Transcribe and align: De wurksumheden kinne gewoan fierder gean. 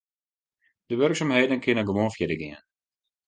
De 0.87 0.93
wurksumheden 1.01 1.61
kinne 1.63 1.83
gewoan 1.89 2.11
fierder 2.15 2.39
gean. 2.43 2.61